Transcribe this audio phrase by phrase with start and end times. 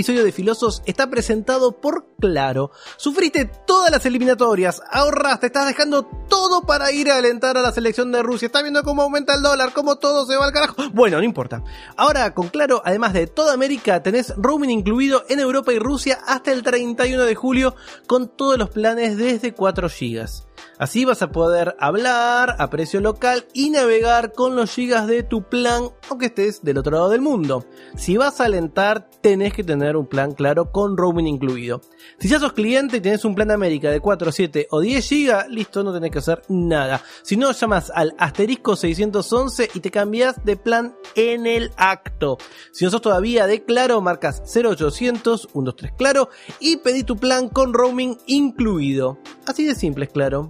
[0.00, 2.70] episodio de Filosos está presentado por Claro.
[2.96, 8.12] Sufriste todas las eliminatorias, ahorraste, estás dejando todo para ir a alentar a la selección
[8.12, 8.46] de Rusia.
[8.46, 10.74] Estás viendo cómo aumenta el dólar, cómo todo se va al carajo.
[10.92, 11.62] Bueno, no importa.
[11.96, 16.52] Ahora con Claro, además de toda América, tenés roaming incluido en Europa y Rusia hasta
[16.52, 17.74] el 31 de julio
[18.06, 20.49] con todos los planes desde 4 GB.
[20.78, 25.42] Así vas a poder hablar a precio local y navegar con los gigas de tu
[25.42, 27.64] plan aunque estés del otro lado del mundo.
[27.96, 31.80] Si vas a alentar tenés que tener un plan claro con roaming incluido.
[32.18, 35.06] Si ya sos cliente y tenés un plan de América de 4, 7 o 10
[35.06, 37.02] gigas, listo, no tenés que hacer nada.
[37.22, 42.38] Si no, llamas al asterisco 611 y te cambias de plan en el acto.
[42.72, 47.72] Si no sos todavía de Claro, marcas 0800 123 Claro y pedí tu plan con
[47.72, 49.18] roaming incluido.
[49.46, 50.49] Así de simple es claro.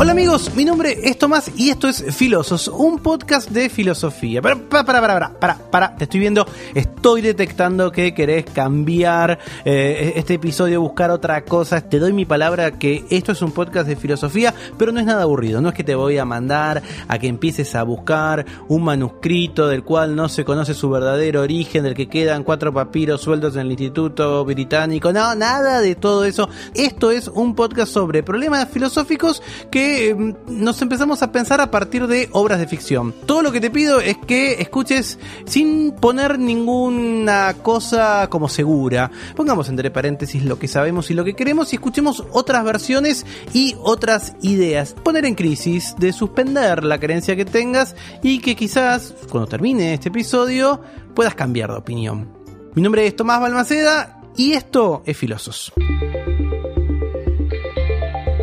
[0.00, 4.40] Hola amigos, mi nombre es Tomás y esto es Filosos, un podcast de filosofía.
[4.40, 10.12] Para, para, para, para, para, para, te estoy viendo, estoy detectando que querés cambiar eh,
[10.14, 11.80] este episodio, buscar otra cosa.
[11.80, 15.24] Te doy mi palabra que esto es un podcast de filosofía, pero no es nada
[15.24, 15.60] aburrido.
[15.60, 19.82] No es que te voy a mandar a que empieces a buscar un manuscrito del
[19.82, 23.72] cual no se conoce su verdadero origen, del que quedan cuatro papiros sueltos en el
[23.72, 25.12] Instituto Británico.
[25.12, 26.48] No, nada de todo eso.
[26.72, 32.06] Esto es un podcast sobre problemas filosóficos que eh, nos empezamos a pensar a partir
[32.06, 33.14] de obras de ficción.
[33.26, 39.10] Todo lo que te pido es que escuches sin poner ninguna cosa como segura.
[39.36, 43.76] Pongamos entre paréntesis lo que sabemos y lo que queremos y escuchemos otras versiones y
[43.78, 44.94] otras ideas.
[45.02, 50.08] Poner en crisis, de suspender la creencia que tengas y que quizás cuando termine este
[50.08, 50.80] episodio
[51.14, 52.32] puedas cambiar de opinión.
[52.74, 55.72] Mi nombre es Tomás Balmaceda y esto es Filosos.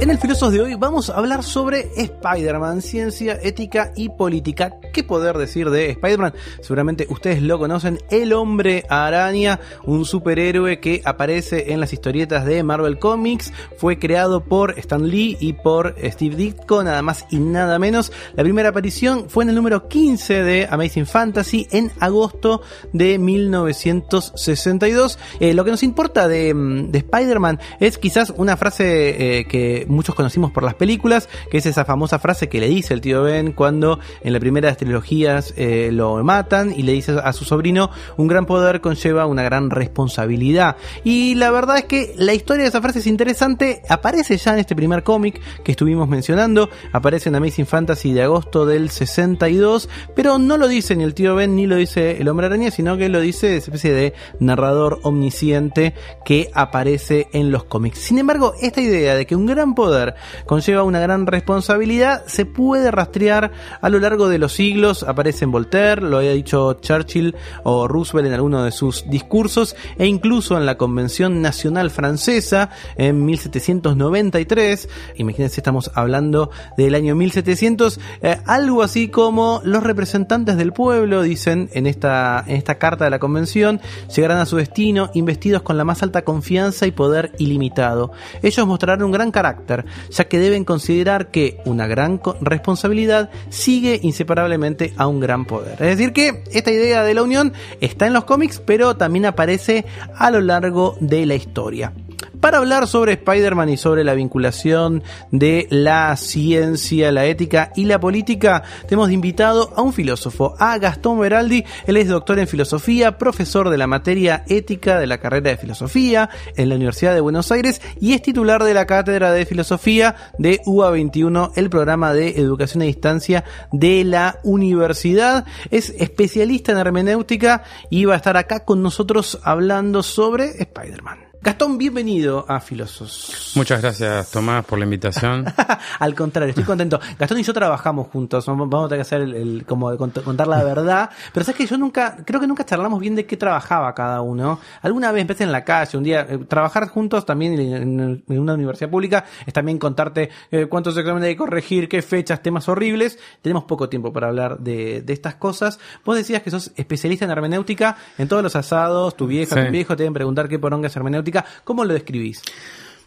[0.01, 4.77] En el Filosos de hoy vamos a hablar sobre Spider-Man, ciencia, ética y política.
[4.91, 6.33] ¿Qué poder decir de Spider-Man?
[6.59, 12.61] Seguramente ustedes lo conocen, el hombre araña, un superhéroe que aparece en las historietas de
[12.61, 17.79] Marvel Comics, fue creado por Stan Lee y por Steve Ditko, nada más y nada
[17.79, 18.11] menos.
[18.35, 22.61] La primera aparición fue en el número 15 de Amazing Fantasy en agosto
[22.91, 25.19] de 1962.
[25.39, 30.15] Eh, lo que nos importa de, de Spider-Man es quizás una frase eh, que muchos
[30.15, 33.51] conocimos por las películas, que es esa famosa frase que le dice el tío Ben
[33.51, 37.45] cuando en la primera de las trilogías eh, lo matan y le dice a su
[37.45, 40.77] sobrino, un gran poder conlleva una gran responsabilidad.
[41.03, 44.59] Y la verdad es que la historia de esa frase es interesante, aparece ya en
[44.59, 50.37] este primer cómic que estuvimos mencionando, aparece en Amazing Fantasy de agosto del 62, pero
[50.37, 53.09] no lo dice ni el tío Ben ni lo dice el hombre araña, sino que
[53.09, 55.93] lo dice esa especie de narrador omnisciente
[56.25, 57.99] que aparece en los cómics.
[57.99, 60.15] Sin embargo, esta idea de que un gran poder
[60.45, 65.51] conlleva una gran responsabilidad se puede rastrear a lo largo de los siglos, aparece en
[65.51, 70.65] Voltaire, lo había dicho Churchill o Roosevelt en alguno de sus discursos, e incluso en
[70.65, 79.09] la Convención Nacional Francesa en 1793, imagínense estamos hablando del año 1700, eh, algo así
[79.09, 83.81] como los representantes del pueblo, dicen en esta, en esta carta de la Convención,
[84.13, 88.11] llegarán a su destino investidos con la más alta confianza y poder ilimitado.
[88.41, 89.64] Ellos mostrarán un gran carácter,
[90.09, 95.73] ya que deben considerar que una gran responsabilidad sigue inseparablemente a un gran poder.
[95.73, 99.85] Es decir, que esta idea de la unión está en los cómics, pero también aparece
[100.15, 101.93] a lo largo de la historia.
[102.39, 107.99] Para hablar sobre Spider-Man y sobre la vinculación de la ciencia, la ética y la
[107.99, 111.63] política, tenemos invitado a un filósofo, a Gastón Beraldi.
[111.87, 116.29] Él es doctor en filosofía, profesor de la materia ética de la carrera de filosofía
[116.55, 120.61] en la Universidad de Buenos Aires y es titular de la cátedra de filosofía de
[120.65, 125.45] UA 21, el programa de educación a distancia de la universidad.
[125.71, 131.24] Es especialista en hermenéutica y va a estar acá con nosotros hablando sobre Spider-Man.
[131.45, 133.51] Gastón, bienvenido a Filosos.
[133.53, 135.45] Muchas gracias, Tomás, por la invitación.
[135.99, 136.99] Al contrario, estoy contento.
[137.19, 141.11] Gastón y yo trabajamos juntos, vamos a tener que hacer el, como contar la verdad.
[141.31, 144.59] Pero sabes que yo nunca, creo que nunca charlamos bien de qué trabajaba cada uno.
[144.81, 148.89] Alguna vez empecé en la calle, un día, eh, trabajar juntos también en, una universidad
[148.89, 153.19] pública es también contarte eh, cuántos exámenes hay que corregir, qué fechas, temas horribles.
[153.43, 155.79] Tenemos poco tiempo para hablar de, de estas cosas.
[156.03, 159.95] Vos decías que sos especialista en hermenéutica, en todos los asados, tu vieja, tu viejo
[159.95, 162.41] te deben preguntar qué poronga es hermenéutica ¿Cómo lo describís?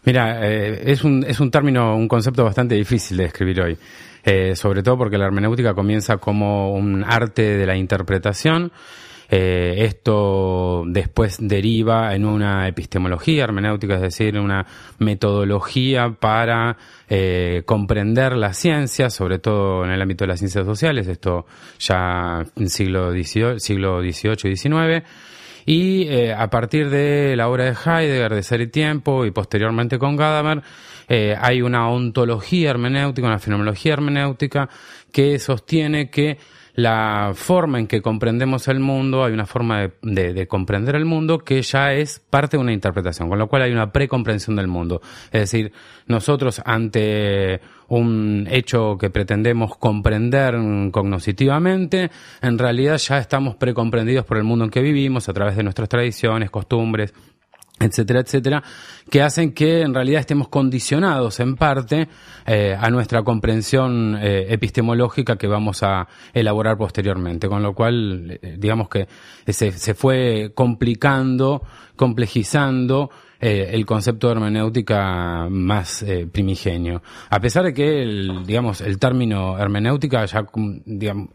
[0.05, 3.77] Mira, eh, es, un, es un término, un concepto bastante difícil de describir hoy,
[4.23, 8.71] eh, sobre todo porque la hermenéutica comienza como un arte de la interpretación.
[9.31, 14.65] Eh, esto después deriva en una epistemología hermenéutica, es decir, una
[14.97, 16.77] metodología para
[17.65, 21.45] comprender la ciencia, sobre todo en el ámbito de las ciencias sociales, esto
[21.79, 23.11] ya en siglo
[23.59, 25.03] siglo XVIII y XIX.
[25.65, 29.99] Y eh, a partir de la obra de Heidegger, de Ser y Tiempo, y posteriormente
[29.99, 30.61] con Gadamer,
[31.07, 34.69] eh, hay una ontología hermenéutica, una fenomenología hermenéutica
[35.11, 36.37] que sostiene que
[36.75, 41.05] la forma en que comprendemos el mundo, hay una forma de, de, de, comprender el
[41.05, 44.67] mundo que ya es parte de una interpretación, con lo cual hay una precomprensión del
[44.67, 45.01] mundo.
[45.31, 45.71] Es decir,
[46.07, 50.55] nosotros ante un hecho que pretendemos comprender
[50.91, 52.11] cognoscitivamente,
[52.41, 55.89] en realidad ya estamos precomprendidos por el mundo en que vivimos a través de nuestras
[55.89, 57.13] tradiciones, costumbres,
[57.79, 58.63] etcétera, etcétera,
[59.09, 62.07] que hacen que en realidad estemos condicionados en parte
[62.45, 68.55] eh, a nuestra comprensión eh, epistemológica que vamos a elaborar posteriormente, con lo cual, eh,
[68.57, 69.07] digamos que
[69.47, 71.63] se, se, fue complicando,
[71.95, 73.09] complejizando
[73.39, 77.01] eh, el concepto de hermenéutica más primigenio.
[77.29, 80.45] A pesar de que, el, digamos, el término hermenéutica ya,
[80.85, 81.29] digamos,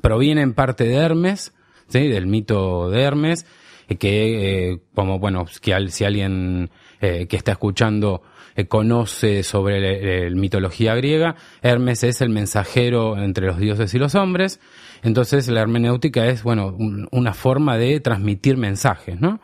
[0.00, 1.54] proviene en parte de Hermes,
[1.88, 2.08] ¿sí?
[2.08, 3.46] del mito de Hermes,
[3.94, 8.22] que eh, como bueno que si alguien eh, que está escuchando
[8.56, 14.14] eh, conoce sobre la mitología griega Hermes es el mensajero entre los dioses y los
[14.14, 14.60] hombres.
[15.02, 19.40] Entonces la hermenéutica es bueno un, una forma de transmitir mensajes no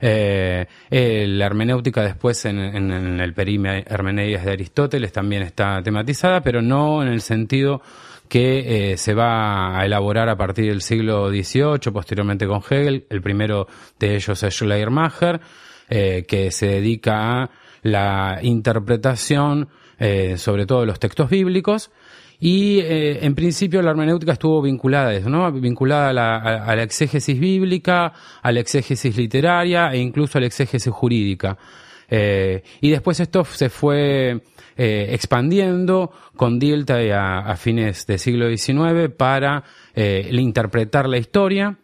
[0.00, 0.66] eh,
[1.28, 6.62] la hermenéutica después en, en, en el perime Hermeneides de Aristóteles también está tematizada, pero
[6.62, 7.82] no en el sentido
[8.30, 13.04] que eh, se va a elaborar a partir del siglo XVIII, posteriormente con Hegel.
[13.10, 13.66] El primero
[13.98, 15.40] de ellos es Schleiermacher,
[15.88, 17.50] eh, que se dedica a
[17.82, 19.68] la interpretación,
[19.98, 21.90] eh, sobre todo de los textos bíblicos.
[22.38, 25.50] Y eh, en principio la hermenéutica estuvo vinculada a eso, ¿no?
[25.50, 30.46] Vinculada a la, a la exégesis bíblica, a la exégesis literaria e incluso a la
[30.46, 31.58] exégesis jurídica.
[32.10, 34.42] Eh, y después esto se fue
[34.76, 39.62] eh, expandiendo con Dilthey a, a, fines del siglo XIX para
[39.94, 41.78] eh, interpretar la historia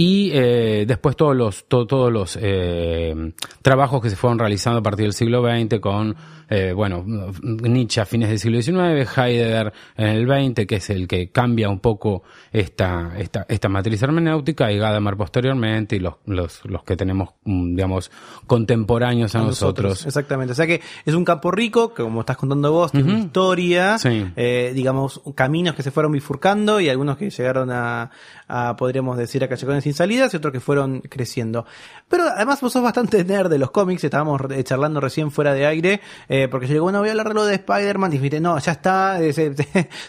[0.00, 4.82] y eh, después todos los to, todos los eh, trabajos que se fueron realizando a
[4.84, 6.14] partir del siglo XX con
[6.48, 7.04] eh, bueno
[7.42, 11.68] Nietzsche a fines del siglo XIX Heidegger en el XX que es el que cambia
[11.68, 12.22] un poco
[12.52, 17.74] esta esta, esta matriz hermenéutica y Gadamer posteriormente y los, los, los que tenemos mm,
[17.74, 18.12] digamos
[18.46, 19.90] contemporáneos a, a nosotros.
[19.90, 20.06] nosotros.
[20.06, 23.10] exactamente o sea que es un campo rico que como estás contando vos tiene uh
[23.10, 23.16] -huh.
[23.16, 24.26] una historia sí.
[24.36, 28.12] eh, digamos caminos que se fueron bifurcando y algunos que llegaron a,
[28.46, 31.64] a podríamos decir a callejones sin salidas y otros que fueron creciendo.
[32.08, 36.00] Pero además vos sos bastante nerd de los cómics, estábamos charlando recién fuera de aire,
[36.28, 38.72] eh, porque yo digo, bueno, voy a hablar de lo de Spider-Man, y no, ya
[38.72, 39.54] está, eh, se,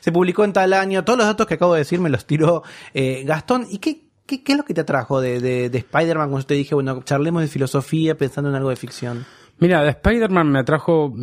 [0.01, 2.63] se, publicó en tal año, todos los datos que acabo de decir me los tiró
[2.93, 3.67] eh, Gastón.
[3.69, 6.55] ¿Y qué, qué, qué, es lo que te atrajo de, de, de Spider-Man cuando te
[6.55, 9.25] dije, bueno, charlemos de filosofía pensando en algo de ficción?
[9.59, 11.13] Mira, de Spider-Man me atrajo,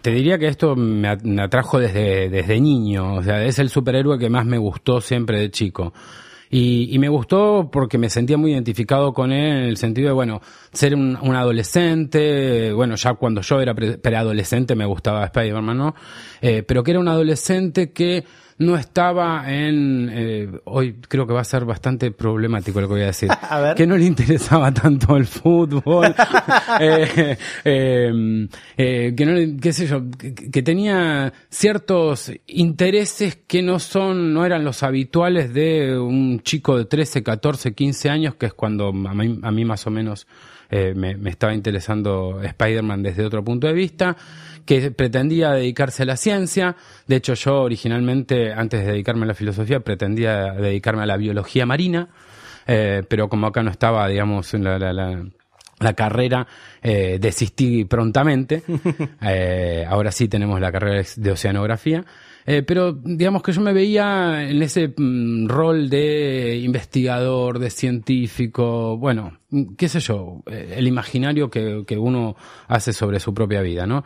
[0.00, 1.08] te diría que esto me
[1.42, 5.50] atrajo desde, desde niño, o sea, es el superhéroe que más me gustó siempre de
[5.50, 5.92] chico.
[6.56, 10.14] Y, y, me gustó porque me sentía muy identificado con él en el sentido de,
[10.14, 10.40] bueno,
[10.72, 15.96] ser un, un adolescente, bueno, ya cuando yo era preadolescente me gustaba Spider-Man, ¿no?
[16.40, 18.22] Eh, pero que era un adolescente que
[18.58, 23.02] no estaba en eh, hoy creo que va a ser bastante problemático lo que voy
[23.02, 23.28] a decir.
[23.42, 23.74] A ver.
[23.74, 26.14] que no le interesaba tanto el fútbol.
[26.80, 27.36] Eh,
[28.76, 34.44] eh, que no qué sé yo que, que, tenía ciertos intereses que no son no
[34.44, 39.14] eran los habituales de un chico de 13 14 15 años que es cuando a
[39.14, 40.26] mí, a mí más o menos
[40.70, 44.16] me, me estaba interesando Spider-Man desde otro punto de vista
[44.66, 46.76] que pretendía dedicarse a la ciencia.
[47.06, 51.66] De hecho, yo originalmente, antes de dedicarme a la filosofía, pretendía dedicarme a la biología
[51.66, 52.08] marina,
[52.66, 55.24] eh, pero como acá no estaba, digamos, en la, la, la
[55.80, 56.46] la carrera,
[56.82, 58.62] eh, desistí prontamente.
[59.22, 62.04] eh, ahora sí tenemos la carrera de oceanografía.
[62.46, 68.98] Eh, pero digamos que yo me veía en ese mm, rol de investigador, de científico,
[68.98, 69.38] bueno,
[69.78, 72.36] qué sé yo, el imaginario que, que uno
[72.68, 74.04] hace sobre su propia vida, ¿no?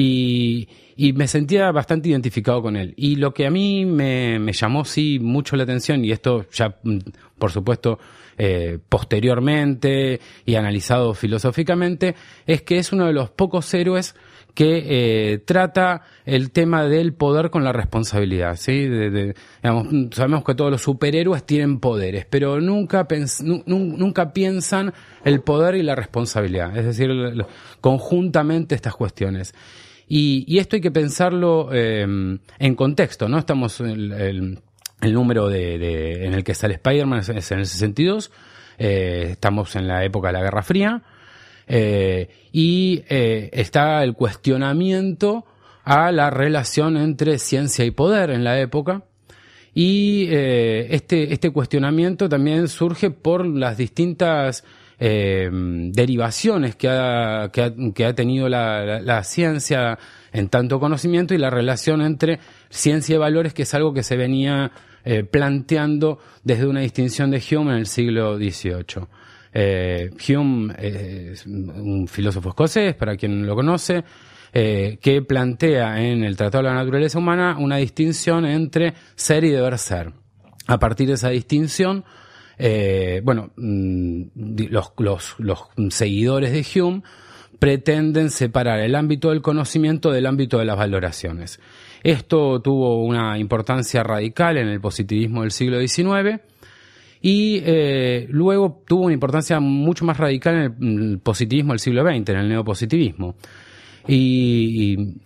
[0.00, 0.68] Y,
[1.14, 2.94] me sentía bastante identificado con él.
[2.96, 6.98] Y lo que a mí me, llamó sí mucho la atención, y esto ya, mm,
[7.38, 7.98] por supuesto,
[8.36, 12.14] eh, posteriormente y analizado filosóficamente,
[12.46, 14.14] es que es uno de los pocos héroes
[14.54, 18.88] que eh, trata el tema del poder con la responsabilidad, ¿sí?
[20.10, 24.92] Sabemos que todos los superhéroes tienen poderes, pero nunca, pens nunca piensan
[25.24, 27.10] el poder y la responsabilidad, es decir,
[27.80, 29.54] conjuntamente estas cuestiones.
[30.08, 33.38] Y, esto hay que pensarlo eh, en contexto, ¿no?
[33.38, 34.58] Estamos en el,
[35.12, 38.30] número de, en el que sale Spider-Man es, en el 62,
[38.78, 41.02] eh, estamos en la época de la Guerra Fría,
[41.66, 45.44] eh, y está el cuestionamiento
[45.84, 49.02] a la relación entre ciencia y poder en la época.
[49.74, 54.64] Y este, este cuestionamiento también surge por las distintas
[55.00, 59.96] eh, derivaciones que ha, que ha, que ha tenido la, la, ciencia
[60.32, 64.16] en tanto conocimiento y la relación entre ciencia y valores, que es algo que se
[64.16, 64.72] venía
[65.04, 69.06] eh, planteando desde una distinción de Hume en el siglo XVIII.
[69.54, 74.02] Eh, Hume es un filósofo escocés, para quien lo conoce,
[74.50, 79.78] que plantea en el Tratado de la Naturaleza Humana una distinción entre ser y deber
[79.78, 80.12] ser.
[80.66, 82.04] A partir de esa distinción,
[82.58, 84.22] eh, bueno, mm,
[84.68, 85.36] los,
[85.90, 87.02] seguidores de Hume
[87.58, 91.60] pretenden separar el ámbito del conocimiento del ámbito de las valoraciones.
[92.02, 96.40] Esto tuvo una importancia radical en el positivismo del siglo XIX
[97.20, 102.28] y eh, luego tuvo una importancia mucho más radical en el positivismo del siglo XX,
[102.30, 103.34] en el neopositivismo.
[104.06, 105.16] Y,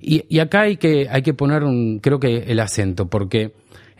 [0.00, 1.62] y, acá hay que, hay que poner,
[2.00, 3.52] creo que, el acento, porque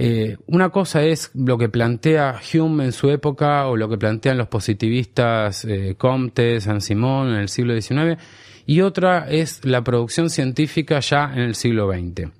[0.04, 4.36] eh, una cosa es lo que plantea Hume en su época o lo que plantean
[4.36, 8.20] los positivistas eh, Comte, Saint-Simon en el siglo XIX
[8.66, 12.32] y otra es la producción científica ya en el siglo XX.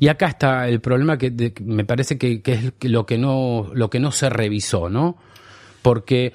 [0.00, 4.88] Y acá está el problema que me parece que, es lo que no se revisó,
[4.88, 5.16] ¿no?
[5.80, 6.32] Porque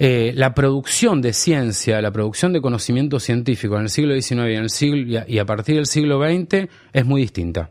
[0.00, 5.38] eh, la producción de ciencia, la producción de conocimiento científico en el siglo XIX y
[5.38, 7.70] a partir del siglo XX es muy distinta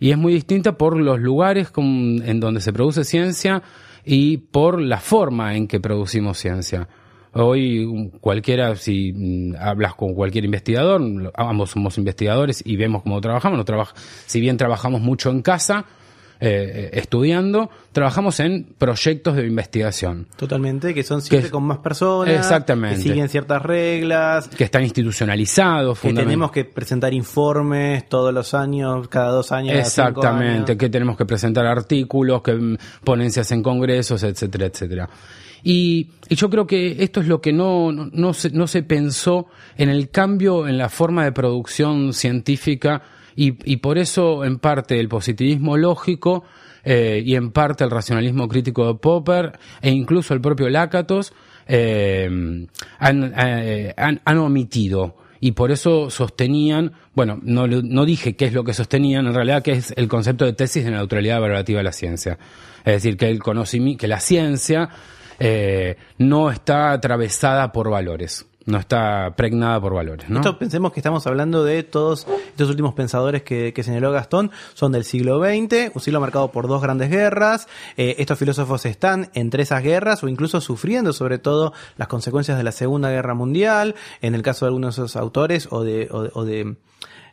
[0.00, 3.62] y es muy distinta por los lugares en donde se produce ciencia
[4.04, 6.88] y por la forma en que producimos ciencia.
[7.32, 11.00] Hoy cualquiera, si mm, hablas con cualquier investigador,
[11.34, 13.84] ambos somos investigadores y vemos cómo trabajamos, no
[14.26, 15.84] si bien trabajamos mucho en casa,
[16.42, 20.26] eh, estudiando, trabajamos en proyectos de investigación.
[20.36, 22.34] Totalmente, que son siempre con más personas.
[22.34, 22.96] Exactamente.
[22.96, 24.48] Que siguen ciertas reglas.
[24.48, 26.00] Que están institucionalizados.
[26.00, 29.76] Que tenemos que presentar informes todos los años, cada dos años.
[29.76, 35.10] Exactamente, que tenemos que presentar artículos, que ponencias en congresos, etcétera, etcétera.
[35.62, 39.90] Y, yo creo que esto es lo que no, no, se, no se pensó en
[39.90, 43.02] el cambio en la forma de producción científica
[43.36, 46.44] y, por eso, en parte, el positivismo lógico
[46.84, 51.32] eh, y en parte el racionalismo crítico de Popper e incluso el propio Lakatos
[51.66, 52.28] eh,
[53.00, 58.64] eh, han, han, omitido y por eso sostenían, bueno, no, no dije qué es lo
[58.64, 61.92] que sostenían, en realidad que es el concepto de tesis de neutralidad valorativa de la
[61.92, 62.38] ciencia.
[62.78, 64.88] Es decir, que el conocimiento, que la ciencia
[66.18, 70.28] no está atravesada por valores no está pregnada por valores.
[70.28, 70.40] ¿no?
[70.40, 75.04] Esto pensemos que estamos hablando de todos estos últimos pensadores que, señaló Gastón, son del
[75.04, 77.68] siglo XX, un siglo marcado por dos grandes guerras.
[77.96, 82.64] Eh, estos filósofos están entre esas guerras o incluso sufriendo sobre todo las consecuencias de
[82.64, 86.44] la Segunda Guerra Mundial, en el caso de algunos de esos autores o de, o
[86.44, 86.76] de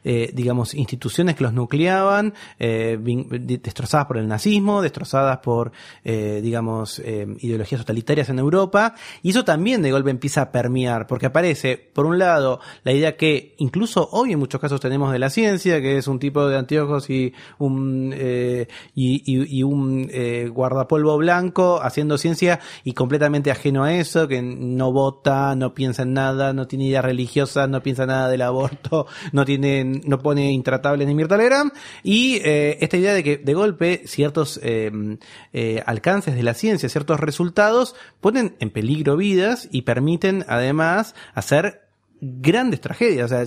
[0.09, 2.97] eh, digamos, instituciones que los nucleaban, eh,
[3.61, 5.73] destrozadas por el nazismo, destrozadas por,
[6.05, 11.07] eh, digamos, eh, ideologías totalitarias en Europa, y eso también de golpe empieza a permear,
[11.07, 15.19] porque aparece, por un lado, la idea que incluso hoy en muchos casos tenemos de
[15.19, 18.15] la ciencia, que es un tipo de anteojos y un,
[18.95, 20.09] y, y, y, un
[20.53, 26.13] guardapolvo blanco haciendo ciencia y completamente ajeno a eso, que no vota, no piensa en
[26.13, 31.05] nada, no tiene ideas religiosas, no piensa nada del aborto, no tiene no pone intratable
[31.05, 31.37] ni Mirta
[32.03, 34.91] y eh, esta idea de que de golpe ciertos eh,
[35.53, 41.86] eh, alcances de la ciencia, ciertos resultados, ponen en peligro vidas y permiten además hacer
[42.21, 43.45] grandes tragedias, o sea,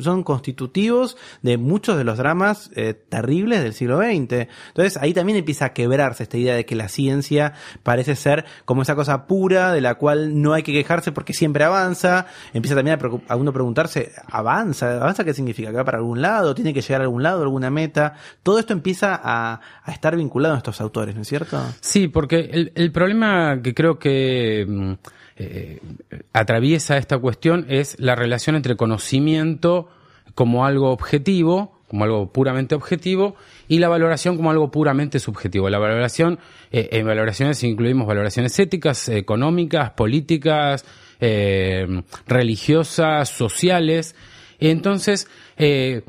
[0.00, 4.48] son constitutivos de muchos de los dramas eh, terribles del siglo XX.
[4.68, 8.82] Entonces ahí también empieza a quebrarse esta idea de que la ciencia parece ser como
[8.82, 12.26] esa cosa pura de la cual no hay que quejarse porque siempre avanza.
[12.52, 14.96] Empieza también a, a uno preguntarse, ¿avanza?
[14.96, 15.70] ¿Avanza qué significa?
[15.70, 16.54] ¿Que va para algún lado?
[16.54, 18.14] ¿Tiene que llegar a algún lado, alguna meta?
[18.42, 21.60] Todo esto empieza a, estar vinculado a estos autores, ¿no es cierto?
[21.80, 24.92] Sí, porque el, el problema que creo que mm,
[25.38, 25.80] eh,
[26.32, 29.88] atraviesa esta cuestión es la relación entre conocimiento
[30.34, 33.36] como algo objetivo, como algo puramente objetivo,
[33.68, 35.70] y la valoración como algo puramente subjetivo.
[35.70, 36.40] La valoración,
[36.72, 40.84] eh, en valoraciones incluimos valoraciones éticas, económicas, políticas,
[41.20, 44.16] eh, religiosas, sociales.
[44.58, 46.02] Entonces, ¿qué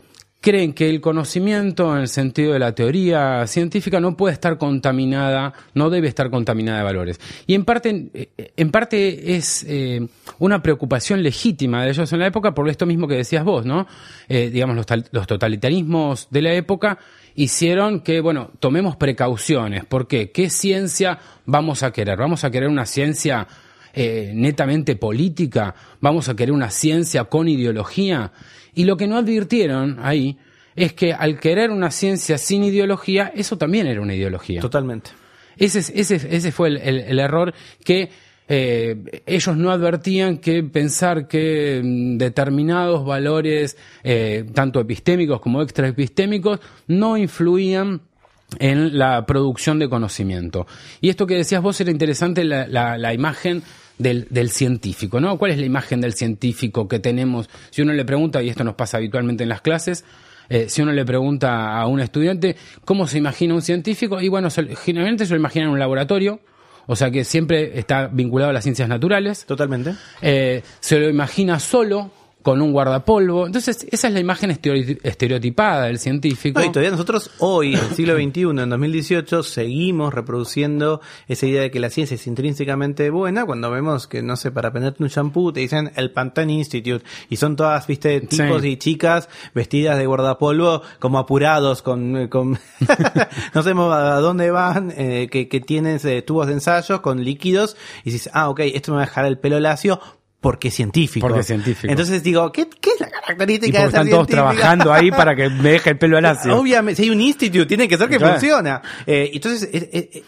[0.47, 5.51] creen que el conocimiento, en el sentido de la teoría científica, no puede estar contaminada,
[5.73, 7.19] no debe estar contaminada de valores.
[7.47, 10.07] Y en parte, eh, en parte es eh,
[10.39, 13.87] una preocupación legítima de ellos en la época por esto mismo que decías vos, ¿no?
[14.29, 16.97] Eh, digamos, los, los totalitarismos de la época
[17.35, 19.83] hicieron que, bueno, tomemos precauciones.
[19.83, 20.31] ¿Por qué?
[20.31, 22.17] ¿Qué ciencia vamos a querer?
[22.17, 23.45] ¿Vamos a querer una ciencia
[23.93, 25.73] netamente política?
[25.99, 28.31] ¿Vamos a querer una ciencia con ideología?
[28.77, 30.37] Y lo que no advirtieron ahí
[30.75, 34.61] es que al querer una ciencia sin ideología, eso también era una ideología.
[34.61, 35.09] Totalmente.
[35.57, 38.11] Ese, ese, ese fue el, error que
[38.47, 46.59] eh, ellos no advertían que pensar que mm, determinados valores, eh, tanto epistémicos como extraepistémicos,
[46.85, 48.03] no influían
[48.59, 50.67] en la producción de conocimiento.
[51.01, 53.63] Y esto que decías vos era interesante, la, la imagen
[53.97, 55.37] del, del, científico, ¿no?
[55.37, 57.49] ¿Cuál es la imagen del científico que tenemos?
[57.69, 60.05] Si uno le pregunta, y esto nos pasa habitualmente en las clases,
[60.49, 64.49] eh, si uno le pregunta a un estudiante cómo se imagina un científico, y bueno,
[64.49, 66.39] generalmente se lo imagina en un laboratorio,
[66.85, 69.45] o sea que siempre está vinculado a las ciencias naturales.
[69.45, 69.95] Totalmente.
[70.21, 72.11] Eh, se lo imagina solo,
[72.47, 73.45] con un guardapolvo.
[73.45, 76.63] Entonces, esa es la imagen estereotipada del científico.
[76.63, 81.71] y todavía nosotros hoy, en el siglo XXI, en 2018, seguimos reproduciendo esa idea de
[81.71, 85.51] que la ciencia es intrínsecamente buena cuando vemos que, no sé, para prenderte un shampoo
[85.51, 90.83] te dicen el Pantene Institute y son todas, viste, tipos y chicas vestidas de guardapolvo
[90.99, 92.51] como apurados con, con
[93.53, 97.75] no sabemos a dónde van, eh, que, que tienes eh, tubos de ensayos con líquidos
[98.05, 99.99] y dices, ah, ok, esto me va a dejar el pelo lacio,
[100.47, 101.27] porque científico.
[101.27, 101.91] Porque científico.
[101.91, 105.49] Entonces digo, ¿qué, qué es la característica y de están todos trabajando ahí para que
[105.49, 106.55] me deje el pelo al ácido.
[106.61, 108.81] Obviamente, si hay un institute, tiene que ser que funciona.
[109.05, 109.69] Eh, entonces,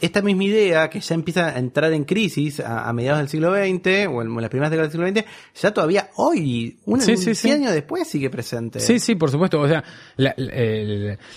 [0.02, 4.10] esta misma idea que ya empieza a entrar en crisis a, mediados del siglo XX,
[4.10, 5.30] o en las primeras décadas del siglo XX,
[5.62, 8.82] ya todavía hoy, un, año después, sigue presente.
[8.82, 9.62] Sí, sí, por supuesto.
[9.62, 9.86] O sea,
[10.18, 10.36] la,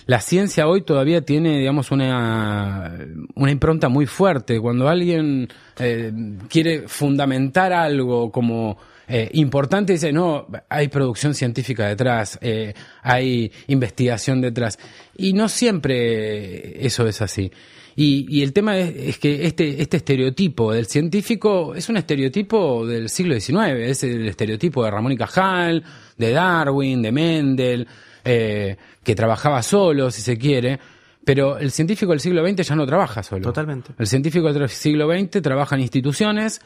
[0.06, 2.98] la ciencia hoy todavía tiene, digamos, una,
[3.36, 4.58] una impronta muy fuerte.
[4.58, 5.48] Cuando alguien
[5.78, 6.12] eh,
[6.48, 8.76] quiere fundamentar algo como
[9.08, 14.78] eh, importante, dice, no, hay producción científica detrás, eh, hay investigación detrás.
[15.16, 17.50] Y no siempre eso es así.
[17.94, 23.38] Y, el tema es, que este, este estereotipo del científico es un estereotipo del siglo
[23.38, 25.84] XIX, es el estereotipo de Ramón y Cajal,
[26.16, 27.86] de Darwin, de Mendel,
[28.24, 30.78] que trabajaba solo, si se quiere.
[31.24, 33.42] Pero el científico del siglo XX ya no trabaja solo.
[33.42, 33.92] Totalmente.
[33.98, 36.60] El científico del siglo XX trabaja en instituciones,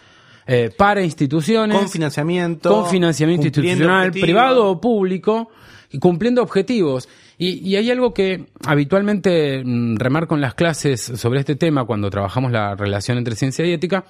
[0.47, 1.77] eh, para instituciones.
[1.77, 2.71] Con financiamiento.
[2.71, 5.51] Con financiamiento institucional, privado o público,
[5.90, 7.09] y cumpliendo objetivos.
[7.38, 12.09] Y, y hay algo que habitualmente mm, remarco en las clases sobre este tema cuando
[12.09, 14.07] trabajamos la relación entre ciencia y ética,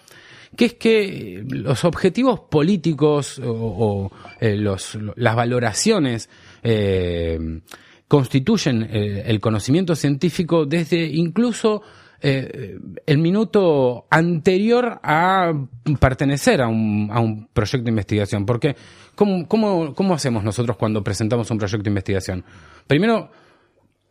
[0.57, 6.29] que es que los objetivos políticos o, eh, los, las valoraciones
[6.63, 7.61] eh,
[8.09, 11.83] constituyen eh, el conocimiento científico desde incluso
[12.21, 15.53] eh, el minuto anterior a
[16.01, 18.47] pertenecer a un, a un proyecto de investigación.
[18.47, 18.75] Porque,
[19.15, 22.45] ¿cómo, cómo, ¿cómo hacemos nosotros cuando presentamos un proyecto de investigación?
[22.87, 23.31] Primero,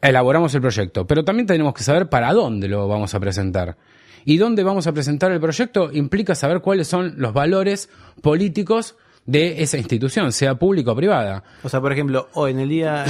[0.02, 3.78] elaboramos el proyecto, pero también tenemos que saber para dónde lo vamos a presentar.
[4.24, 7.90] Y dónde vamos a presentar el proyecto implica saber cuáles son los valores
[8.22, 8.96] políticos
[9.26, 11.44] de esa institución, sea pública o privada.
[11.64, 13.06] O sea, por ejemplo, hoy en el día,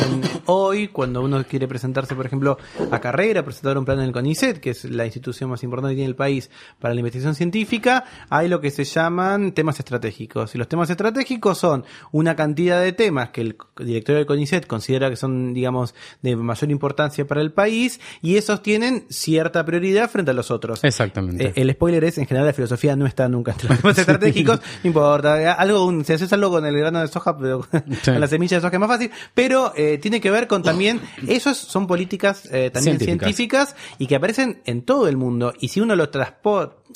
[0.46, 2.58] hoy, cuando uno quiere presentarse, por ejemplo,
[2.90, 5.98] a carrera, presentar un plan en el CONICET, que es la institución más importante que
[5.98, 6.50] tiene el país
[6.80, 10.56] para la investigación científica, hay lo que se llaman temas estratégicos.
[10.56, 15.10] Y los temas estratégicos son una cantidad de temas que el director del CONICET considera
[15.10, 20.32] que son, digamos, de mayor importancia para el país, y esos tienen cierta prioridad frente
[20.32, 20.82] a los otros.
[20.84, 21.48] Exactamente.
[21.48, 24.62] Eh, el spoiler es, en general, la filosofía no está nunca entre los temas estratégicos,
[24.84, 25.54] no importa.
[25.54, 27.66] Algo, un si haces algo con el grano de soja, pero
[28.06, 31.02] con la semilla de soja es más fácil, pero eh, tiene que ver con también,
[31.28, 33.76] esos son políticas eh, también científicas.
[33.98, 35.54] y que aparecen en todo el mundo.
[35.60, 36.10] Y si uno lo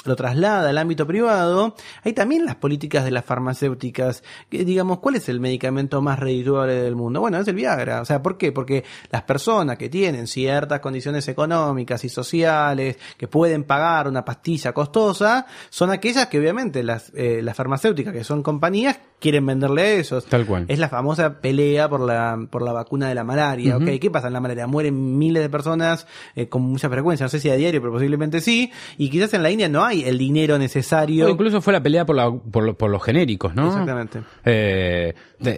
[0.06, 5.16] lo traslada al ámbito privado, hay también las políticas de las farmacéuticas, que digamos, ¿cuál
[5.16, 7.20] es el medicamento más redituable del mundo?
[7.20, 8.02] Bueno, es el Viagra.
[8.02, 8.52] O sea, ¿por qué?
[8.52, 14.74] Porque las personas que tienen ciertas condiciones económicas y sociales, que pueden pagar una pastilla
[14.74, 19.92] costosa, son aquellas que obviamente las, eh, las farmacéuticas, que son compañías, quieren venderle a
[19.94, 20.26] esos.
[20.26, 20.66] Tal cual.
[20.68, 23.78] Es la famosa pelea por la, por la vacuna de la malaria.
[24.00, 24.68] ¿Qué pasa en la malaria?
[24.68, 27.26] Mueren miles de personas eh, con mucha frecuencia.
[27.26, 28.72] No sé si a diario, pero posiblemente sí.
[28.98, 31.28] Y quizás en la India no hay el dinero necesario.
[31.28, 33.68] O incluso fue la pelea por, la, por, por los genéricos, ¿no?
[33.68, 34.22] Exactamente.
[34.46, 35.14] Eh,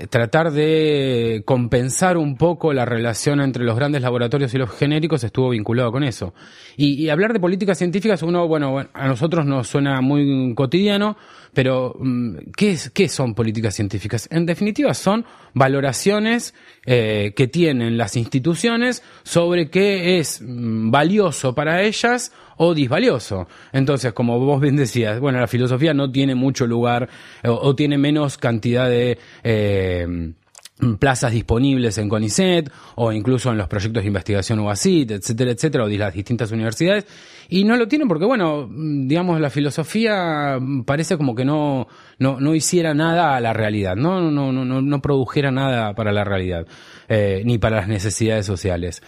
[0.09, 5.49] tratar de compensar un poco la relación entre los grandes laboratorios y los genéricos estuvo
[5.49, 6.33] vinculado con eso.
[6.77, 11.15] Y, y hablar de políticas científicas, uno, bueno, a nosotros nos suena muy cotidiano,
[11.53, 14.27] pero mm, ¿qué, es, qué son políticas científicas?
[14.31, 16.53] En definitiva, son valoraciones
[16.85, 23.47] eh, que tienen las instituciones sobre qué es mm, valioso para ellas o disvalioso.
[23.73, 27.09] Entonces, como vos bien decías, bueno, la filosofía no tiene mucho lugar
[27.43, 29.17] o, o tiene menos cantidad de...
[29.43, 30.33] Eh,
[30.99, 35.87] plazas disponibles en CONICET o incluso en los proyectos de investigación UASIT, etcétera, etcétera, o
[35.87, 37.05] de las distintas universidades.
[37.49, 42.55] Y no lo tienen porque, bueno, digamos, la filosofía parece como que no, no, no
[42.55, 46.65] hiciera nada a la realidad, no, no, no, no, no produjera nada para la realidad,
[47.09, 49.01] eh, ni para las necesidades sociales.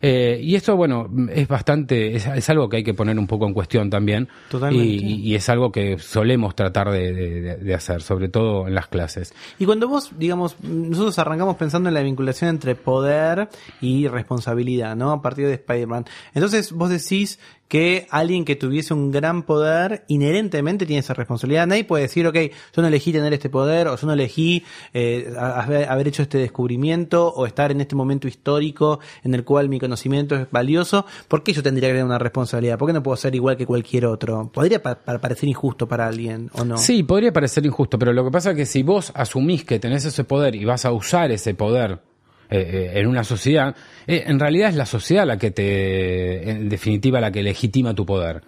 [0.00, 3.54] Eh, y esto, bueno, es bastante, es, algo que hay que poner un poco en
[3.54, 4.28] cuestión también.
[4.50, 4.86] Totalmente.
[4.86, 9.34] Y, es algo que solemos tratar de, hacer, sobre todo en las clases.
[9.58, 13.48] Y cuando vos, digamos, nosotros arrancamos pensando en la vinculación entre poder
[13.80, 15.12] y responsabilidad, ¿no?
[15.12, 16.04] A partir de Spider-Man.
[16.34, 21.66] Entonces vos decís, que alguien que tuviese un gran poder inherentemente tiene esa responsabilidad.
[21.66, 22.36] Nadie puede decir, ok,
[22.74, 27.28] yo no elegí tener este poder, o yo no elegí eh, haber hecho este descubrimiento,
[27.28, 31.06] o estar en este momento histórico en el cual mi conocimiento es valioso.
[31.28, 32.78] ¿Por qué yo tendría que tener una responsabilidad?
[32.78, 34.50] ¿Por qué no puedo ser igual que cualquier otro?
[34.52, 36.78] ¿Podría parecer injusto para alguien o no?
[36.78, 40.04] Sí, podría parecer injusto, pero lo que pasa es que si vos asumís que tenés
[40.04, 42.00] ese poder y vas a usar ese poder
[42.48, 43.74] eh, eh, en una sociedad,
[44.06, 48.06] eh, en realidad es la sociedad la que te, en definitiva, la que legitima tu
[48.06, 48.42] poder.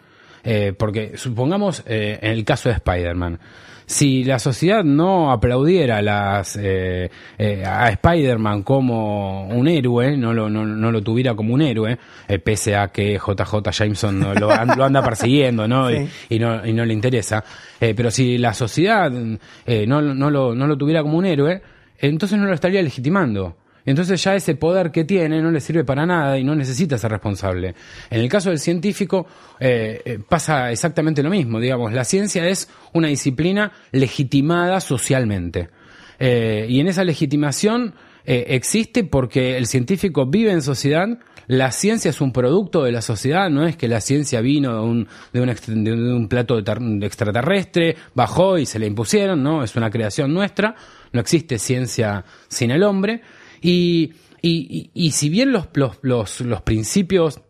[0.78, 3.38] porque supongamos en el caso de Spider-Man,
[3.84, 10.90] si la sociedad no aplaudiera las, a Spider-Man como un héroe, no lo, no, no
[10.90, 11.98] lo tuviera como un héroe,
[12.42, 15.90] pese a que JJ Jameson lo, lo, anda persiguiendo ¿no?
[15.90, 17.44] Y, no, y no le interesa,
[17.78, 21.61] pero si la sociedad no, no, lo, no lo tuviera como un héroe,
[21.98, 23.56] entonces no lo estaría legitimando.
[23.88, 27.11] Entonces ya ese poder que tiene no le sirve para nada y no necesita ser
[27.11, 27.74] responsable.
[28.11, 29.27] En el caso del científico
[29.59, 35.70] eh, eh, pasa exactamente lo mismo, digamos, la ciencia es una disciplina legitimada socialmente.
[36.18, 37.94] Eh, y en esa legitimación
[38.31, 41.09] existe porque el científico vive en sociedad,
[41.46, 44.81] la ciencia es un producto de la sociedad, no es que la ciencia vino de
[44.83, 50.35] un, de de un plato extraterrestre, bajó y se le impusieron, no, es una creación
[50.35, 50.74] nuestra,
[51.11, 53.22] no existe ciencia sin el hombre.
[53.61, 55.68] Y, y, y, si bien los,
[56.03, 57.40] los, los, principios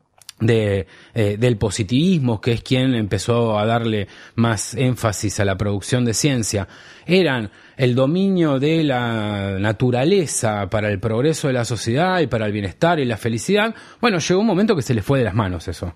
[0.41, 6.05] de, eh, del positivismo, que es quien empezó a darle más énfasis a la producción
[6.05, 6.69] de ciencia,
[7.07, 12.53] eran el dominio de la naturaleza para el progreso de la sociedad y para el
[12.53, 15.69] bienestar y la felicidad, bueno, llegó un momento que se le fue de las manos
[15.69, 15.95] eso.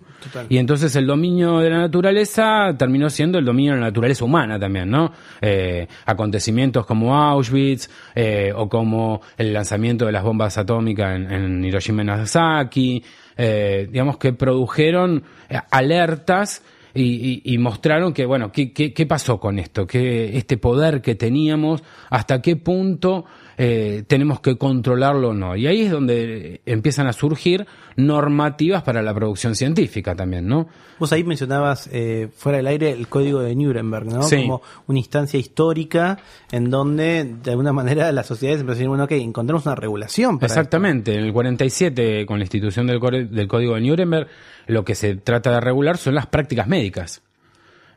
[0.48, 4.58] Y entonces el dominio de la naturaleza terminó siendo el dominio de la naturaleza humana
[4.60, 5.12] también, ¿no?
[5.40, 12.02] Eh, acontecimientos como Auschwitz eh, o como el lanzamiento de las bombas atómicas en, Hiroshima
[12.02, 13.04] y Nagasaki,
[13.36, 15.24] eh, digamos que produjeron
[15.70, 16.62] alertas
[16.94, 19.86] y, y, mostraron que, bueno, ¿qué, qué, qué pasó con esto?
[19.86, 23.24] ¿Qué, este poder que teníamos, hasta qué punto
[23.64, 25.54] eh, tenemos que controlarlo o no.
[25.54, 30.66] Y ahí es donde empiezan a surgir normativas para la producción científica también, ¿no?
[30.98, 34.28] Vos ahí mencionabas eh, fuera del aire el código de Nuremberg, ¿no?
[34.28, 36.18] Como una instancia histórica
[36.50, 40.40] en donde de alguna manera las sociedades empezaron a decir, bueno, ok, encontramos una regulación.
[40.40, 42.98] Para Exactamente, en el 47 con la institución del,
[43.30, 44.26] del código de Nuremberg
[44.66, 47.22] lo que se trata de regular son las prácticas médicas.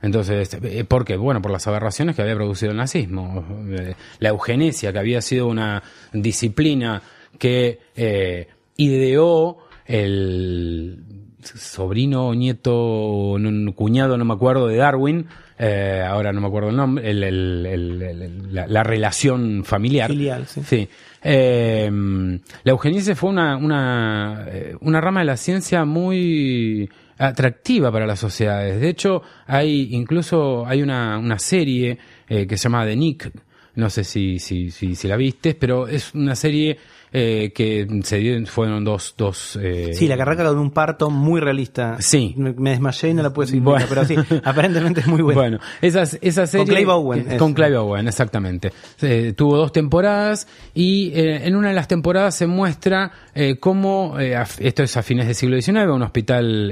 [0.01, 1.15] Entonces, eh, ¿por qué?
[1.17, 3.43] Bueno, por las aberraciones que había producido el nazismo.
[3.69, 5.81] Eh, la eugenesia, que había sido una
[6.13, 7.01] disciplina
[7.39, 11.03] que eh, ideó el
[11.41, 13.37] sobrino, nieto,
[13.75, 15.27] cuñado, no me acuerdo, de Darwin,
[15.59, 20.09] ahora no me acuerdo el nombre, la, relación familiar.
[20.09, 20.63] Filial, sí.
[20.63, 20.89] sí.
[21.23, 24.47] la eugenesia fue una, una,
[24.81, 28.79] una rama de la ciencia muy atractiva para las sociedades.
[28.79, 31.97] De hecho, hay incluso hay una, una serie
[32.27, 33.31] eh, que se llama The Nick,
[33.75, 36.77] no sé si, si, si, si la viste, pero es una serie
[37.17, 39.15] eh, que se dieron, fueron dos...
[39.17, 39.93] dos eh...
[39.93, 41.95] Sí, la que arranca con un parto muy realista.
[42.01, 42.33] Sí.
[42.35, 43.85] Me, desmayé y no la pude seguir, bueno.
[43.87, 45.39] pero sí, aparentemente es muy buena.
[45.39, 46.65] Bueno, esa, esa serie...
[46.65, 47.37] Con Clive Owen.
[47.37, 48.73] Con Clive Owen, exactamente.
[49.01, 54.17] Eh, tuvo dos temporadas y eh, en una de las temporadas se muestra eh, cómo,
[54.19, 56.67] esto es a fines del siglo XIX, un hospital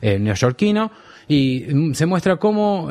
[0.00, 0.92] neoyorquino,
[1.28, 2.88] y mm, se muestra cómo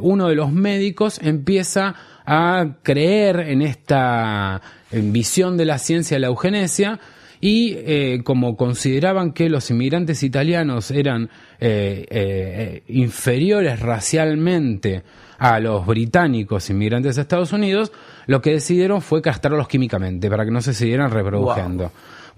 [0.00, 6.28] uno de los médicos empieza a creer en esta visión de la ciencia de la
[6.28, 7.00] eugenesia
[7.40, 15.02] y eh, como consideraban que los inmigrantes italianos eran eh, eh, inferiores racialmente
[15.38, 17.92] a los británicos inmigrantes a Estados Unidos,
[18.26, 21.90] lo que decidieron fue castrarlos químicamente para que no se siguieran reproduciendo.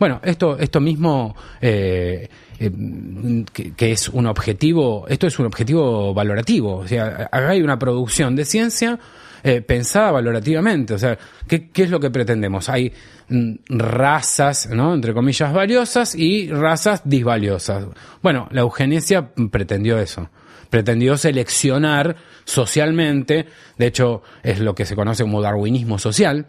[0.03, 6.79] Bueno, esto, esto mismo eh, que, que es un objetivo, esto es un objetivo valorativo.
[6.79, 8.99] O sea, acá hay una producción de ciencia
[9.45, 10.95] eh, pensada valorativamente.
[10.95, 12.69] O sea, ¿qué, ¿qué, es lo que pretendemos?
[12.69, 12.93] Hay
[13.29, 14.93] mm, razas, ¿no?
[14.93, 17.87] Entre comillas, valiosas y razas disvaliosas.
[18.23, 20.31] Bueno, la eugenesia pretendió eso.
[20.69, 23.47] Pretendió seleccionar socialmente,
[23.79, 26.49] de hecho, es lo que se conoce como darwinismo social,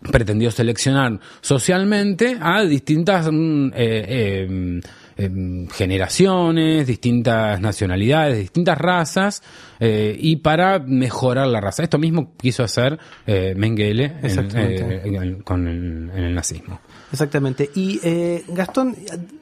[0.00, 4.80] pretendió seleccionar socialmente a distintas mm, eh, eh,
[5.16, 9.42] eh, generaciones, distintas nacionalidades, distintas razas,
[9.80, 11.82] eh, y para mejorar la raza.
[11.82, 16.80] Esto mismo quiso hacer eh, Mengele en, eh, en, con el, en el nazismo.
[17.12, 17.70] Exactamente.
[17.74, 18.96] Y eh, Gastón,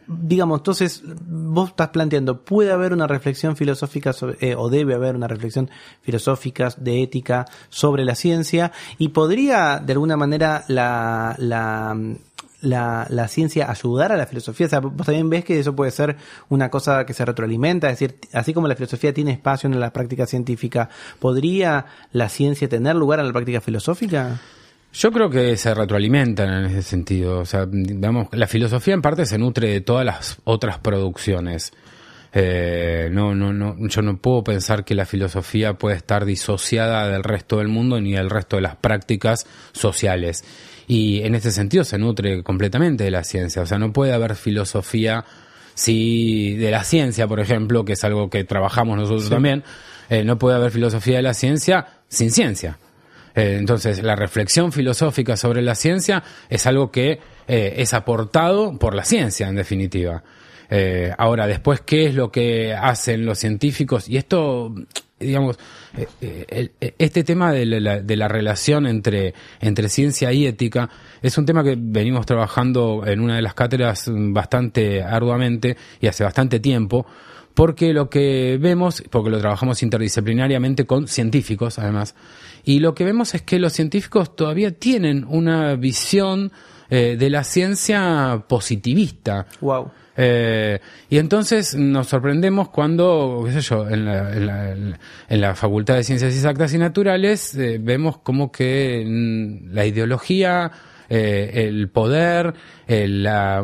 [0.06, 5.16] digamos, entonces vos estás planteando, ¿puede haber una reflexión filosófica sobre, eh, o debe haber
[5.16, 5.70] una reflexión
[6.02, 8.70] filosófica de ética sobre la ciencia?
[8.98, 11.96] ¿Y podría, de alguna manera, la, la
[12.64, 14.66] la, la, ciencia ayudar a la filosofía?
[14.66, 16.16] O sea, vos también ves que eso puede ser
[16.48, 19.92] una cosa que se retroalimenta, es decir, así como la filosofía tiene espacio en la
[19.92, 24.40] práctica científica, ¿podría la ciencia tener lugar en la práctica filosófica?
[24.94, 27.40] Yo creo que se retroalimentan en ese sentido.
[27.40, 31.72] O sea, digamos, la filosofía en parte se nutre de todas las otras producciones.
[32.33, 37.22] Eh, no, no, no, yo no puedo pensar que la filosofía puede estar disociada del
[37.22, 40.44] resto del mundo ni del resto de las prácticas sociales.
[40.87, 43.62] Y en ese sentido se nutre completamente de la ciencia.
[43.62, 45.25] O sea, no puede haber filosofía
[45.75, 49.31] si de la ciencia, por ejemplo, que es algo que trabajamos nosotros sí.
[49.31, 49.64] también,
[50.09, 52.79] eh, no puede haber filosofía de la ciencia sin ciencia.
[53.35, 57.18] Eh, entonces, la reflexión filosófica sobre la ciencia es algo que
[57.49, 60.23] eh, es aportado por la ciencia, en definitiva.
[60.70, 64.09] Eh, ahora, después, ¿qué es lo que hacen los científicos?
[64.09, 64.74] Y esto,
[65.18, 65.59] digamos,
[66.20, 70.90] el, este tema de la, de la, relación entre, entre ciencia y ética
[71.22, 76.24] es un tema que venimos trabajando en una de las cátedras bastante arduamente y hace
[76.24, 77.07] bastante tiempo
[77.55, 82.14] porque lo que vemos, porque lo trabajamos interdisciplinariamente con científicos además,
[82.64, 86.53] y lo que vemos es que los científicos todavía tienen una visión
[86.90, 89.47] eh, de la ciencia positivista.
[89.61, 89.90] Wow.
[90.16, 90.79] Eh,
[91.11, 95.97] y entonces nos sorprendemos cuando, qué sé yo, en la, en la, en la Facultad
[95.97, 100.70] de Ciencias Exactas y Naturales eh, vemos como que mm, la ideología,
[101.09, 102.55] el poder,
[102.88, 103.62] la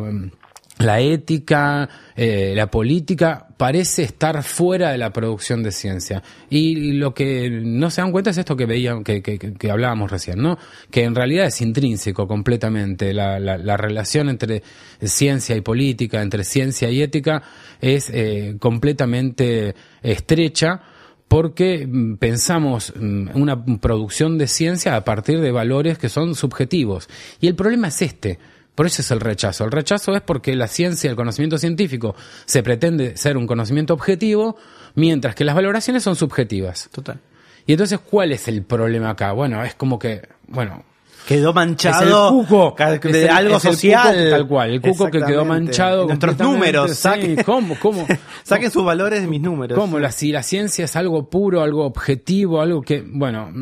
[0.80, 6.22] la ética, eh, la política parece estar fuera de la producción de ciencia.
[6.48, 10.10] Y lo que no se dan cuenta es esto que veían, que, que, que hablábamos
[10.10, 10.58] recién, ¿no?
[10.90, 13.12] Que en realidad es intrínseco completamente.
[13.12, 14.62] La, la, la relación entre
[15.02, 17.42] ciencia y política, entre ciencia y ética,
[17.80, 20.80] es eh, completamente estrecha
[21.28, 21.88] porque
[22.18, 27.08] pensamos una producción de ciencia a partir de valores que son subjetivos.
[27.40, 28.38] Y el problema es este
[28.74, 29.64] por eso es el rechazo.
[29.64, 32.14] El rechazo es porque la ciencia, el conocimiento científico,
[32.46, 34.56] se pretende ser un conocimiento objetivo,
[34.94, 36.88] mientras que las valoraciones son subjetivas.
[36.92, 37.20] Total.
[37.66, 39.32] Y entonces, ¿cuál es el problema acá?
[39.32, 40.84] Bueno, es como que, bueno,
[41.26, 44.16] quedó manchado es el cuco, de el, algo social.
[44.16, 46.06] Cuco, tal cual, el cuco que quedó manchado.
[46.06, 48.06] Nuestros números, saquen, sí, ¿cómo, cómo,
[48.42, 49.78] saquen sus valores de mis números.
[49.78, 49.98] ¿Cómo?
[49.98, 53.52] La, si la ciencia es algo puro, algo objetivo, algo que, bueno,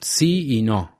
[0.00, 0.93] sí y no.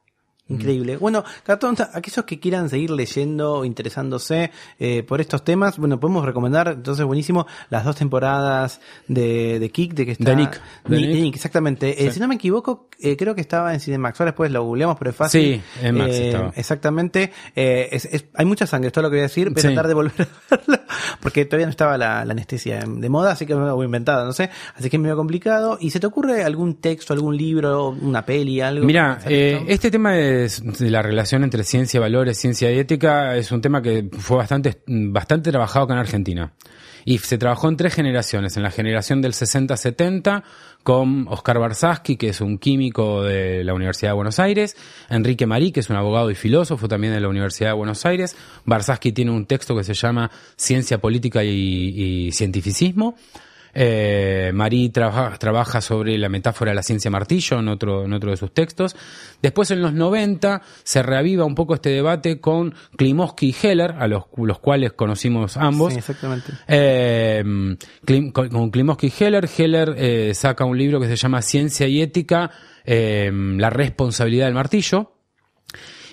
[0.47, 0.99] Increíble.
[0.99, 6.23] Bueno, Catón, aquellos que quieran seguir leyendo o interesándose eh, por estos temas, bueno, podemos
[6.23, 8.79] recomendar, entonces, buenísimo, las dos temporadas
[9.09, 10.31] de, de Kick, de que está...
[10.31, 10.61] De Nick.
[10.87, 11.95] De Nick, Nick exactamente.
[11.97, 12.05] Sí.
[12.05, 14.21] Eh, si no me equivoco, eh, creo que estaba en Cinemax.
[14.21, 15.63] Ahora después lo googleamos, pero es fácil.
[15.81, 16.15] Sí, en Max
[16.57, 17.33] Exactamente.
[17.55, 19.49] Es, es, hay mucha sangre, esto es lo que voy a decir.
[19.49, 20.74] Voy a tratar de volver a verlo,
[21.25, 24.51] porque todavía no estaba la, la, anestesia de moda, así que voy inventado, no sé.
[24.77, 25.79] Así que es medio complicado.
[25.81, 28.85] ¿Y se te ocurre algún texto, algún libro, una peli, algo?
[28.85, 30.45] Mira, este tema de
[30.79, 34.83] de la relación entre ciencia, valores, ciencia y ética es un tema que fue bastante,
[34.87, 36.53] bastante trabajado acá en Argentina.
[37.07, 38.57] Y se trabajó en tres generaciones.
[38.57, 40.43] En la generación del 60-70
[40.85, 44.77] con Oscar Barsaski, que es un químico de la Universidad de Buenos Aires,
[45.09, 48.37] Enrique Marí, que es un abogado y filósofo también de la Universidad de Buenos Aires.
[48.67, 53.17] Barsaski tiene un texto que se llama Ciencia Política y, y Cientificismo.
[53.75, 58.31] Eh, Marí trabaja, trabaja sobre la metáfora de la ciencia martillo en otro, en otro
[58.31, 58.97] de sus textos.
[59.43, 64.07] Después, en los 90, se reaviva un poco este debate con Klimovsky y Heller, a
[64.07, 65.93] los, los cuales conocimos ambos.
[65.93, 66.53] Sí, exactamente.
[66.69, 67.45] Eh,
[68.05, 72.01] Klim, con Klimovsky y Heller, Heller eh, saca un libro que se llama Ciencia y
[72.01, 72.51] Ética,
[72.85, 75.14] eh, la responsabilidad del martillo.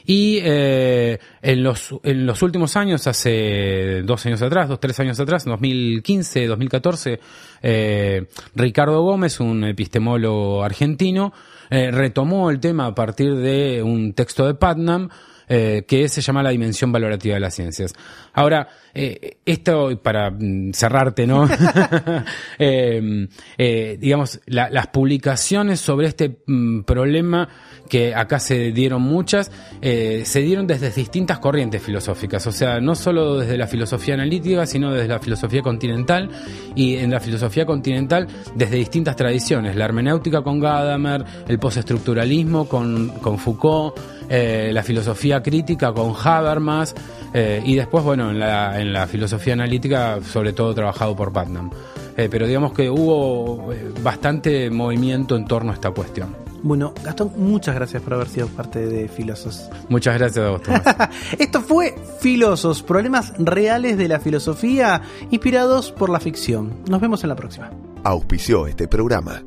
[0.06, 5.20] Y eh, en, los, en los últimos años, hace dos años atrás, dos, tres años
[5.20, 7.20] atrás, 2015, 2014,
[7.62, 11.34] eh, Ricardo Gómez, un epistemólogo argentino,
[11.70, 15.10] eh, retomó el tema a partir de un texto de Putnam,
[15.54, 17.94] eh, que se llama la dimensión valorativa de las ciencias.
[18.34, 21.48] Ahora, eh, esto para mm, cerrarte, ¿no?
[22.60, 27.50] eh, eh, digamos, la, las publicaciones sobre este mm, problema,
[27.90, 33.40] que acá se dieron muchas, se dieron desde distintas corrientes filosóficas, o sea, no solo
[33.40, 36.30] desde la filosofía analítica, sino desde la filosofía continental,
[36.74, 43.10] y en la filosofía continental desde distintas tradiciones, la hermenéutica con Gadamer, el postestructuralismo con,
[43.20, 44.00] con Foucault,
[44.34, 46.96] eh, la filosofía crítica con Habermas
[47.34, 51.70] eh, y después, bueno, en la, en la filosofía analítica, sobre todo trabajado por Putnam.
[52.16, 56.34] Eh, pero digamos que hubo bastante movimiento en torno a esta cuestión.
[56.64, 59.70] Bueno, Gastón, muchas gracias por haber sido parte de Filosos.
[59.90, 60.84] Muchas gracias a vos, Tomás.
[61.38, 66.84] Esto fue Filosos, problemas reales de la filosofía inspirados por la ficción.
[66.88, 67.70] Nos vemos en la próxima.
[68.06, 69.44] Auspició este programa.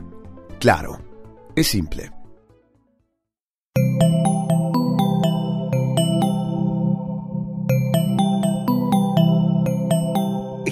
[0.59, 0.99] Claro,
[1.57, 2.11] es simple.